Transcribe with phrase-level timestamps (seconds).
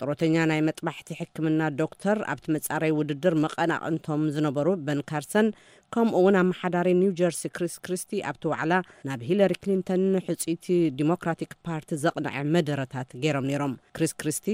[0.00, 5.46] ጥሮተኛ ናይ መጥባሕቲ ሕክምና ዶክተር ኣብቲ መፃረይ ውድድር መቐናቅንቶም ዝነበሩ በንካርሰን
[5.94, 8.74] ከምኡ ውን ኣብ መሓዳሪ ኒው ጀርስ ክሪስ ክርስቲ ኣብቲ ዋዕላ
[9.06, 10.66] ናብ ሂለሪ ክሊንተን ሕፁይቲ
[11.00, 14.46] ዲሞክራቲክ ፓርቲ ዘቕንዐ መደረታት ገይሮም ነይሮም ክሪስ ክርስቲ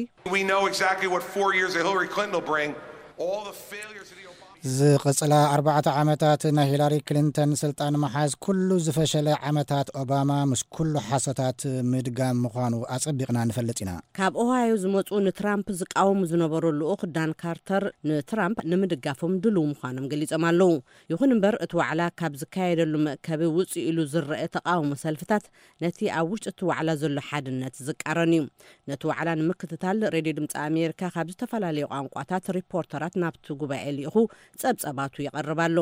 [1.07, 2.75] what four years the holary clintn'll bring
[3.17, 4.28] all the failures that yo
[4.69, 10.93] እዚ ቅፅላ ኣ ዓመታት ናይ ሂላሪ ክሊንተን ስልጣን መሓዝ ኩሉ ዝፈሸለ ዓመታት ኦባማ ምስ ኩሉ
[11.09, 11.61] ሓሶታት
[11.93, 19.65] ምድጋም ምኳኑ ኣፀቢቕና ንፈልጥ ኢና ካብ ኦሃዮ ዝመፁ ንትራምፕ ዝቃወሙ ዝነበሩሉኡክ ዳንካርተር ንትራም ንምድጋፎም ድልው
[19.71, 20.71] ምኳኖም ገሊፆም ኣለዉ
[21.13, 25.47] ይኹን እምበር እቲ ዋዕላ ካብ ዝካየደሉ መእከቢ ውፅ ኢሉ ዝረአ ተቃወሞ ሰልፍታት
[25.87, 28.45] ነቲ ኣብ ውሽጢ እቲ ዋዕላ ዘሎ ሓድነት ዝቃረን እዩ
[28.93, 34.15] ነቲ ዋዕላ ንምክትታል ረድዮ ድምፂ ኣሜሪካ ካብ ዝተፈላለዩ ቋንቋታት ሪፖርተራት ናብቲ ጉባኤኢኹ
[34.63, 35.77] ፀብፀባቱ ይቐርባሉ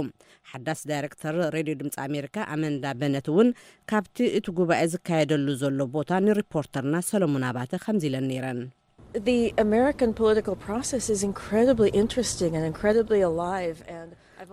[0.50, 3.48] ሓዳስ ዳይረክተር ረድዮ ድምፂ ኣሜሪካ ኣመንዳ በነት እውን
[3.92, 8.62] ካብቲ እቲ ጉባኤ ዝካየደሉ ዘሎ ቦታ ንሪፖርተርና ሰለሙና ኣባተ ከምዚ ኢለን ነይረን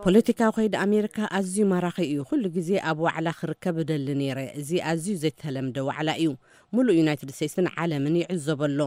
[0.06, 5.14] ፖለቲካዊ ኸይዲ ኣሜሪካ ኣዝዩ ማራኪ እዩ ኩሉ ግዜ ኣብ ዋዕላ ክርከብ ብደሊ ነረ እዚ ኣዝዩ
[5.22, 6.32] ዘይተለምደ ዋዕላ እዩ
[6.76, 8.82] ሙሉእ ዩናይትድ ስተትስን ዓለምን ይዕዘበኣሎ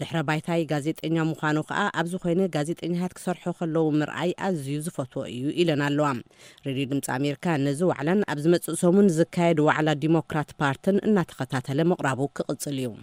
[0.00, 5.82] ድሕረ ባይታይ ጋዜጠኛ ምዃኑ ከዓ ኣብዚ ኮይነ ጋዜጠኛታት ክሰርሖ ከለዉ ምርኣይ ኣዝዩ ዝፈትዎ እዩ ኢለን
[5.88, 6.08] ኣለዋ
[6.68, 12.98] ሬድዮ ድምፂ ኣሜሪካ ነዚ ዋዕላን ኣብ ዝመፅእሶሙን ዝካየድ ዋዕላ ዲሞክራት ፓርትን እናተኸታተለ ምቕራቡ ክቕፅል እዩ